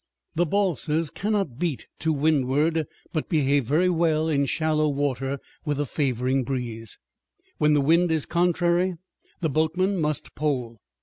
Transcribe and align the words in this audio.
The 0.33 0.47
balsas 0.47 1.11
cannot 1.11 1.59
beat 1.59 1.85
to 1.99 2.11
windward, 2.11 2.87
but 3.13 3.29
behave 3.29 3.65
very 3.65 3.87
well 3.87 4.27
in 4.27 4.47
shallow 4.47 4.89
water 4.89 5.37
with 5.63 5.79
a 5.79 5.85
favoring 5.85 6.43
breeze. 6.43 6.97
When 7.59 7.73
the 7.73 7.81
wind 7.81 8.11
is 8.11 8.25
contrary 8.25 8.95
the 9.41 9.49
boatmen 9.51 9.97
must 10.01 10.33
pole. 10.33 10.79